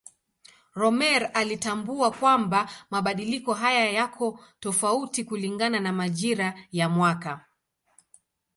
[0.75, 7.45] Rømer alitambua kwamba mabadiliko haya yako tofauti kulingana na majira ya mwaka.